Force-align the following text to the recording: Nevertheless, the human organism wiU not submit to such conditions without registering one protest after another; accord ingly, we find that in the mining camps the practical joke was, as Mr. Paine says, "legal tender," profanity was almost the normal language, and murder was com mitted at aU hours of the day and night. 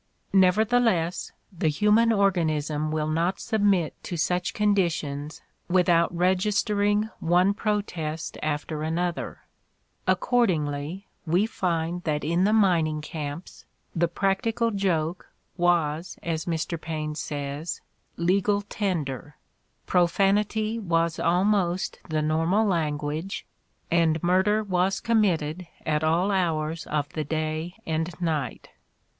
Nevertheless, 0.33 1.31
the 1.55 1.67
human 1.67 2.11
organism 2.11 2.89
wiU 2.91 3.13
not 3.13 3.39
submit 3.39 3.93
to 4.05 4.17
such 4.17 4.51
conditions 4.55 5.43
without 5.67 6.11
registering 6.11 7.11
one 7.19 7.53
protest 7.53 8.35
after 8.41 8.81
another; 8.81 9.41
accord 10.07 10.49
ingly, 10.49 11.03
we 11.27 11.45
find 11.45 12.01
that 12.05 12.23
in 12.23 12.45
the 12.45 12.51
mining 12.51 13.01
camps 13.01 13.65
the 13.95 14.07
practical 14.07 14.71
joke 14.71 15.27
was, 15.55 16.17
as 16.23 16.45
Mr. 16.45 16.81
Paine 16.81 17.13
says, 17.13 17.79
"legal 18.17 18.61
tender," 18.63 19.37
profanity 19.85 20.79
was 20.79 21.19
almost 21.19 21.99
the 22.09 22.23
normal 22.23 22.65
language, 22.65 23.45
and 23.91 24.23
murder 24.23 24.63
was 24.63 24.99
com 24.99 25.21
mitted 25.21 25.67
at 25.85 26.03
aU 26.03 26.31
hours 26.31 26.87
of 26.87 27.07
the 27.09 27.23
day 27.23 27.75
and 27.85 28.19
night. 28.19 28.69